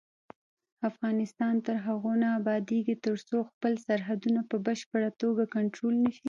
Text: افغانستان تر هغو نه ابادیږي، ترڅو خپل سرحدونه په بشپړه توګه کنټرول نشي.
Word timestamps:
افغانستان 0.89 1.55
تر 1.65 1.75
هغو 1.85 2.11
نه 2.21 2.29
ابادیږي، 2.39 2.95
ترڅو 3.05 3.37
خپل 3.49 3.73
سرحدونه 3.87 4.41
په 4.49 4.55
بشپړه 4.67 5.09
توګه 5.21 5.43
کنټرول 5.55 5.95
نشي. 6.03 6.19